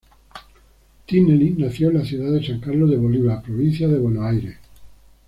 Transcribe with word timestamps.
Tinelli 1.05 1.51
nació 1.51 1.89
en 1.91 1.99
la 1.99 2.05
ciudad 2.05 2.31
de 2.33 2.43
San 2.43 2.59
Carlos 2.59 2.89
de 2.89 2.97
Bolívar, 2.97 3.43
Provincia 3.43 3.87
de 3.87 3.99
Buenos 3.99 4.25
Aires. 4.25 4.57